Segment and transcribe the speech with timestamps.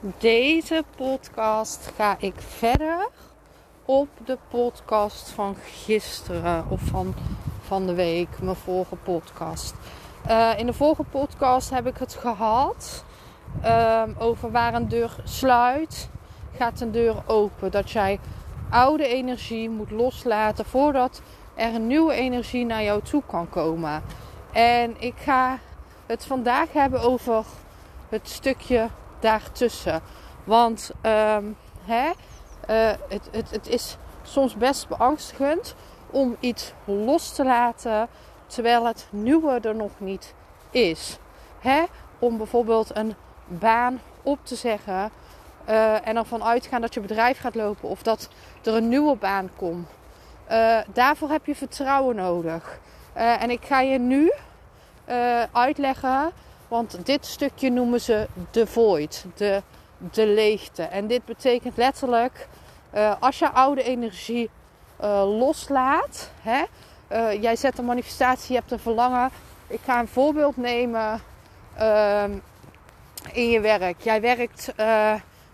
[0.00, 3.08] Deze podcast ga ik verder
[3.84, 7.14] op de podcast van gisteren of van,
[7.62, 9.74] van de week, mijn vorige podcast.
[10.28, 13.04] Uh, in de vorige podcast heb ik het gehad
[13.64, 16.08] um, over waar een deur sluit,
[16.56, 17.70] gaat een deur open.
[17.70, 18.20] Dat jij
[18.70, 21.22] oude energie moet loslaten voordat
[21.54, 24.02] er een nieuwe energie naar jou toe kan komen.
[24.52, 25.58] En ik ga
[26.06, 27.44] het vandaag hebben over
[28.08, 28.88] het stukje
[29.20, 30.00] daartussen.
[30.44, 32.10] Want um, hè,
[32.70, 35.74] uh, het, het, het is soms best beangstigend
[36.10, 38.08] om iets los te laten
[38.46, 40.34] terwijl het nieuwe er nog niet
[40.70, 41.18] is.
[41.58, 41.84] Hè?
[42.18, 43.14] Om bijvoorbeeld een
[43.46, 45.10] baan op te zeggen
[45.68, 48.28] uh, en ervan uitgaan dat je bedrijf gaat lopen of dat
[48.62, 49.88] er een nieuwe baan komt.
[50.50, 52.78] Uh, daarvoor heb je vertrouwen nodig.
[53.12, 54.32] En ik ga je nu
[55.52, 56.32] uitleggen,
[56.68, 59.62] want dit stukje noemen ze de void, de,
[59.98, 60.82] de leegte.
[60.82, 62.48] En dit betekent letterlijk
[63.20, 64.50] als je oude energie
[65.38, 66.64] loslaat, hè,
[67.32, 69.30] jij zet een manifestatie, je hebt een verlangen.
[69.66, 71.20] Ik ga een voorbeeld nemen
[71.76, 72.30] ehm,
[73.32, 74.00] in je werk.
[74.00, 74.72] Jij werkt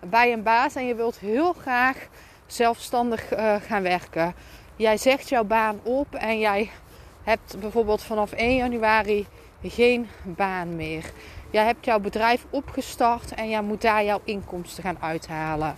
[0.00, 1.96] bij een baas en je wilt heel graag
[2.46, 3.28] zelfstandig
[3.66, 4.34] gaan werken.
[4.76, 6.70] Jij zegt jouw baan op en jij
[7.22, 9.26] hebt bijvoorbeeld vanaf 1 januari
[9.70, 11.12] geen baan meer.
[11.50, 15.76] Jij hebt jouw bedrijf opgestart en jij moet daar jouw inkomsten gaan uithalen.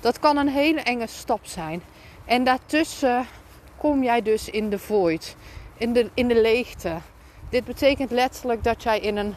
[0.00, 1.82] Dat kan een hele enge stap zijn.
[2.24, 3.26] En daartussen
[3.76, 5.36] kom jij dus in de void,
[5.76, 6.96] in de, in de leegte.
[7.48, 9.34] Dit betekent letterlijk dat jij in een,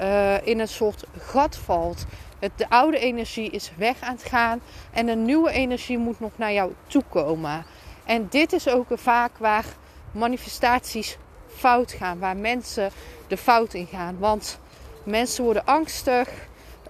[0.00, 2.06] uh, in een soort gat valt.
[2.38, 4.60] Het, de oude energie is weg aan het gaan
[4.92, 7.64] en een nieuwe energie moet nog naar jou toe komen.
[8.04, 9.64] En dit is ook vaak waar
[10.12, 12.90] manifestaties fout gaan, waar mensen
[13.28, 14.18] de fout in gaan.
[14.18, 14.58] Want
[15.04, 16.28] mensen worden angstig,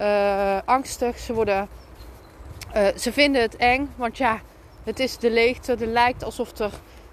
[0.00, 1.68] uh, angstig, ze, worden,
[2.76, 4.40] uh, ze vinden het eng, want ja,
[4.84, 6.72] het is de leegte, het lijkt alsof er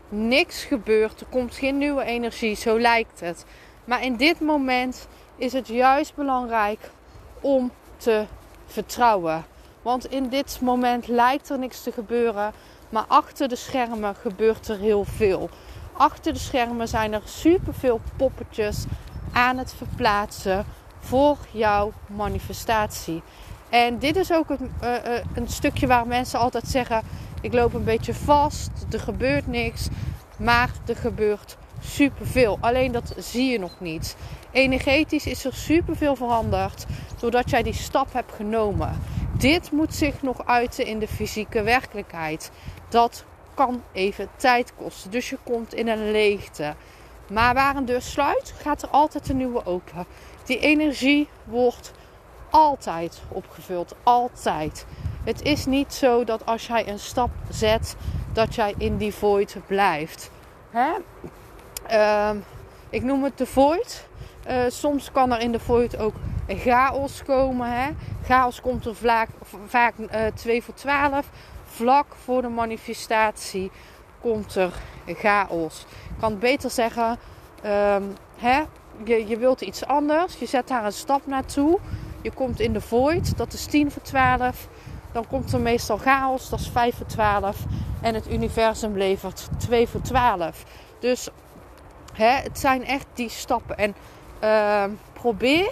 [0.10, 3.46] niks gebeurt, er komt geen nieuwe energie, zo lijkt het.
[3.86, 6.90] Maar in dit moment is het juist belangrijk
[7.42, 8.26] om te
[8.66, 9.46] vertrouwen.
[9.82, 12.54] Want in dit moment lijkt er niks te gebeuren,
[12.90, 15.50] maar achter de schermen gebeurt er heel veel.
[15.94, 18.86] Achter de schermen zijn er superveel poppetjes
[19.34, 20.66] aan het verplaatsen
[21.00, 23.22] voor jouw manifestatie.
[23.70, 27.02] En dit is ook een, uh, uh, een stukje waar mensen altijd zeggen:
[27.42, 29.88] ik loop een beetje vast, er gebeurt niks,
[30.38, 32.58] maar er gebeurt superveel.
[32.62, 34.16] Alleen dat zie je nog niet.
[34.52, 36.86] Energetisch is er superveel veranderd
[37.20, 39.00] doordat jij die stap hebt genomen.
[39.38, 42.52] Dit moet zich nog uiten in de fysieke werkelijkheid.
[42.90, 45.12] Dat kan even tijd kosten.
[45.12, 46.76] Dus je komt in een leegte.
[47.34, 50.06] Maar waar een deur sluit, gaat er altijd een nieuwe open.
[50.46, 51.92] Die energie wordt
[52.50, 53.96] altijd opgevuld.
[54.04, 54.86] Altijd.
[55.24, 57.96] Het is niet zo dat als jij een stap zet,
[58.34, 60.32] dat jij in die void blijft.
[60.70, 60.92] Hè?
[61.92, 62.30] Uh,
[62.90, 64.08] ik noem het de void.
[64.50, 66.16] Uh, soms kan er in de void ook
[66.48, 67.72] chaos komen.
[67.72, 67.90] Hè?
[68.26, 69.30] Chaos komt er vaak,
[69.68, 71.30] vaak uh, 2 voor 12.
[71.66, 73.72] Vlak voor de manifestatie
[74.24, 74.74] komt er
[75.08, 75.86] chaos.
[76.10, 77.18] Ik kan beter zeggen.
[77.66, 78.62] Um, hè?
[79.04, 80.36] Je, je wilt iets anders.
[80.36, 81.80] Je zet daar een stap naartoe.
[82.22, 83.38] Je komt in de void.
[83.38, 84.68] Dat is 10 voor 12.
[85.12, 86.50] Dan komt er meestal chaos.
[86.50, 87.58] Dat is 5 voor 12.
[88.02, 90.64] En het universum levert 2 voor 12.
[91.00, 91.30] Dus
[92.14, 93.78] hè, het zijn echt die stappen.
[93.78, 93.96] En
[94.44, 94.84] uh,
[95.14, 95.72] probeer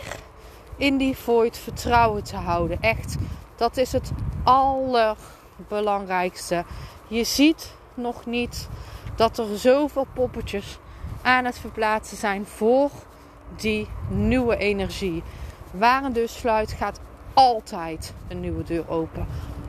[0.78, 2.78] in die void vertrouwen te houden.
[2.82, 3.16] Echt,
[3.56, 4.12] dat is het
[4.44, 6.64] allerbelangrijkste.
[7.08, 8.70] Je ziet nog niet
[9.16, 10.80] dat er zoveel poppetjes
[11.22, 12.90] aan het verplaatsen zijn voor
[13.56, 15.24] die nieuwe energie.
[15.72, 17.00] Waar een deur sluit, gaat
[17.34, 19.28] altijd een nieuwe deur open.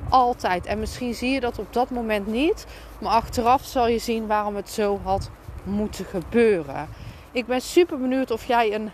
[0.09, 0.67] Altijd.
[0.67, 2.67] En misschien zie je dat op dat moment niet,
[3.01, 5.31] maar achteraf zal je zien waarom het zo had
[5.65, 6.89] moeten gebeuren.
[7.33, 8.91] Ik ben super benieuwd of jij een,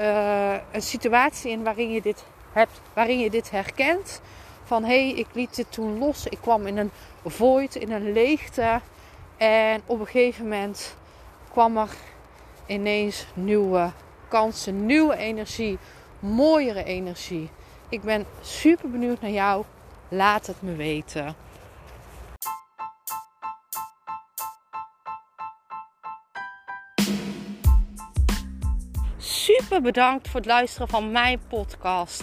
[0.00, 4.20] uh, een situatie in waarin je dit hebt, waarin je dit herkent.
[4.66, 6.26] Van hé, hey, ik liet dit toen los.
[6.26, 6.90] Ik kwam in een
[7.24, 8.80] void, in een leegte.
[9.36, 10.96] En op een gegeven moment
[11.50, 11.88] kwam er
[12.66, 13.90] ineens nieuwe
[14.28, 15.78] kansen, nieuwe energie,
[16.18, 17.50] mooiere energie.
[17.88, 19.64] Ik ben super benieuwd naar jou.
[20.08, 21.34] Laat het me weten.
[29.16, 32.22] Super bedankt voor het luisteren van mijn podcast.